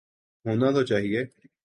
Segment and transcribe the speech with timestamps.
[0.45, 1.21] ہونا تو چاہیے۔